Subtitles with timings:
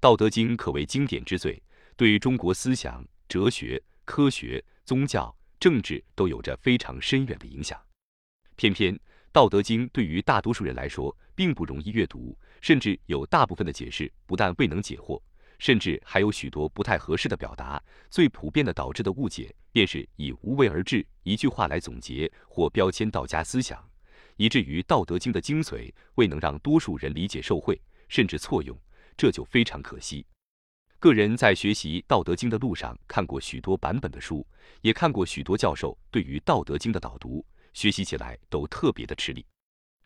[0.02, 1.62] 《道德经》可谓经典之最，
[1.94, 7.78] 对中国思想、哲学、科学、宗教、政治都有着非常深远的影响。
[8.56, 8.94] 偏偏
[9.32, 15.20] 《道德经》对于大多数人来说并不容易阅读，甚至有大部分的解释不但未能解惑，
[15.58, 17.80] 甚至还有许多不太合适的表达。
[18.10, 23.80] 最普遍的导致的误解，便是以无为而治一句话来总结或标签道家思想，
[24.36, 28.76] 以至于《道德经》的精髓未能让多数人理解受惠，甚至错用。
[29.16, 30.26] 这就非常可惜。
[30.98, 34.44] 个人在学习《道德经》的路上，看过许多版本的书，
[34.80, 39.44] 也看过许多教授对于《道德经》的导读，学习起来都特别的吃力。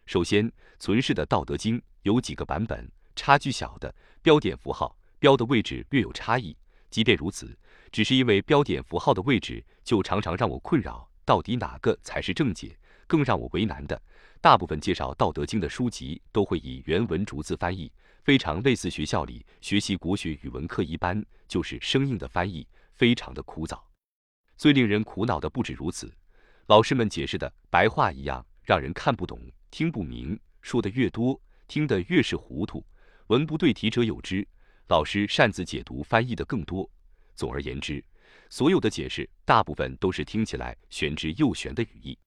[0.06, 6.56] 首先，存世的《道德经》有几个版本，差距小的标点符号标的位置略有差异。
[6.90, 7.58] 即便如此，
[7.90, 12.76] 只是因为标点符号的位置，就常常让我困扰，到底哪个才是正解？
[13.06, 14.00] 更让我为难的，
[14.40, 17.90] 大部分介绍《道德经》的书籍都会以原文逐字翻译。
[18.22, 23.78] 非常类似学校里学习国学语文课一般，就是生硬的翻译，非常的枯燥。
[24.56, 26.10] 最令人苦恼的不止如此，
[26.66, 29.38] 老师们解释的白话一样，让人看不懂、
[29.70, 32.82] 听不明，说的越多，听得越是糊涂。
[33.26, 34.46] 文不对题者有之，
[34.88, 36.90] 老师擅自解读翻译的更多。
[37.34, 38.02] 总而言之，
[38.48, 42.18] 所有的解释大部分都是听起来玄之又玄的语义。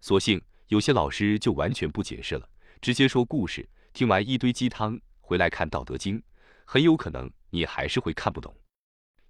[0.00, 2.48] 所幸有些老师就完全不解释了，
[2.80, 4.96] 直接说故事，听完一堆鸡汤。
[5.20, 6.18] 回来看《道德经》，
[6.64, 8.54] 很有可能你还是会看不懂。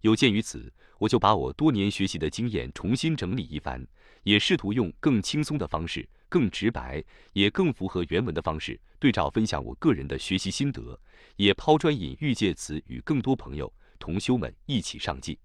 [0.01, 3.87] 有鉴于此，我就把我多年学习的经验重新整理一番，
[4.23, 10.99] 也试图用更轻松的方式、更直白、也更符合原文的方式，对照分享我个人的学习心得，
[11.37, 15.37] 也抛砖引玉，借此与更多朋友、同修们一起上进。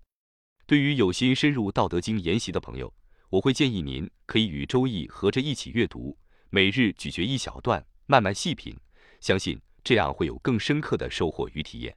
[0.65, 2.93] 对于有心深入《道德经》研习的朋友，
[3.29, 6.17] 我会建议您可以与《周易》合着一起阅读，
[6.49, 8.75] 每日咀嚼一小段，慢慢细品，
[9.19, 9.59] 相信。
[9.83, 11.95] 这样会有更深刻的收获与体验。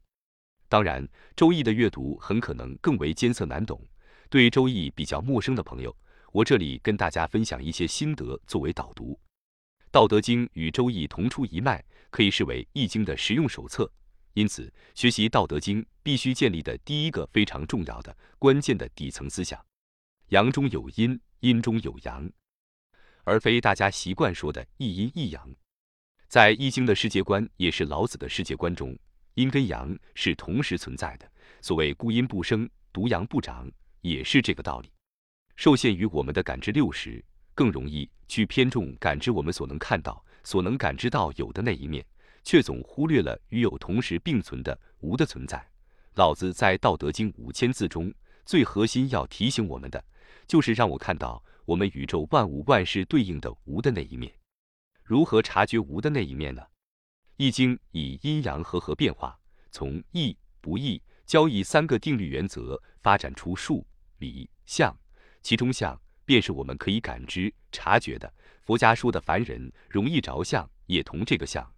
[0.68, 1.04] 当然，
[1.34, 3.84] 《周易》的阅读很可能更为艰涩难懂，
[4.28, 5.92] 对《周易》比较陌生的朋友，
[6.32, 9.14] 我这里跟大家分享一些心得作为导读。
[9.90, 13.90] 《道德经》与《周易》同出一脉，可以视为《易经》的实用手册。
[14.34, 19.60] 因此，学习《道德经》必须建立的第一个非常重要的、关键的底层思想：
[20.28, 22.30] 阳中有阴，阴中有阳，
[23.24, 25.52] 而非大家习惯说的一阴一阳。
[26.28, 28.96] 在《易经》的世界观，也是老子的世界观中，
[29.34, 31.28] 阴跟阳是同时存在的。
[31.60, 33.68] 所谓“孤阴不生，独阳不长”，
[34.02, 34.92] 也是这个道理。
[35.60, 37.22] 受限于我们的感知六识，
[37.54, 42.02] 更容易去偏重感知我们所能看到、所能感知到有的那一面，
[42.42, 45.62] 却总忽略了与有同时并存的无的存在。
[46.14, 48.10] 老子在《道德经》五千字中，
[48.46, 50.02] 最核心要提醒我们的，
[50.46, 54.32] 就是让我看到我们宇宙万物万事对应的无的那一面。
[55.04, 56.62] 如何察觉无的那一面呢？
[57.36, 59.38] 《易经》以阴阳和合变化，
[59.70, 63.86] 从易不易、交易三个定律原则发展出数、
[64.20, 64.96] 理、象，
[65.42, 68.32] 其中象便是我们可以感知、察觉的。
[68.62, 71.68] 佛家说的凡人容易着相，也同这个相。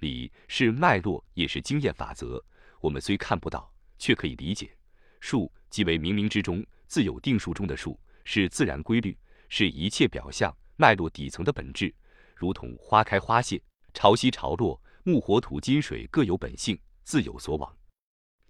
[0.00, 2.42] 理是脉络，也是经验法则，
[2.80, 4.70] 我们虽看不到，却可以理解。
[5.18, 11.92] 数即为冥冥之中自有定数中的数，是自然规律，是一切表象脉络底层的本质。
[12.36, 13.60] 如同花开花谢，
[13.94, 17.74] 潮汐潮落，木火土金水各有本性，自有所往。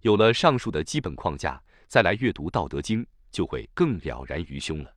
[0.00, 3.02] 有了上述的基本框架，再来阅读《道德经》，
[3.36, 4.90] 就会更了然于胸了。《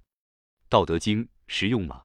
[0.69, 2.03] 道德经》实用吗？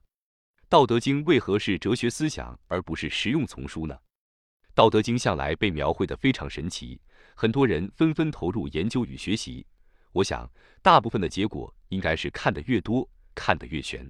[0.67, 3.95] 《道德经》为何是哲学思想而不是实用丛书呢？
[4.73, 6.99] 《道德经》向来被描绘的非常神奇，
[7.35, 9.65] 很多人纷纷投入研究与学习。
[10.11, 10.51] 我想，
[10.81, 14.05] 大部分的结果应该是看得越多，看得越玄。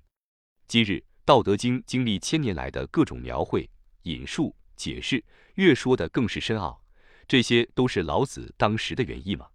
[0.68, 0.94] 今日。
[1.28, 3.68] 《道德经》经历千年来的各种描绘、
[4.04, 5.24] 引述、解释，
[5.56, 6.80] 越说的更是深奥。
[7.28, 9.48] 这些都是老子当时的原意吗？